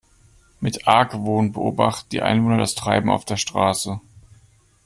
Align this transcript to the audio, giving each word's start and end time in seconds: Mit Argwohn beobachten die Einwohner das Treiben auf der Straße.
Mit 0.59 0.87
Argwohn 0.87 1.51
beobachten 1.51 2.09
die 2.09 2.23
Einwohner 2.23 2.57
das 2.57 2.73
Treiben 2.73 3.11
auf 3.11 3.23
der 3.23 3.37
Straße. 3.37 4.01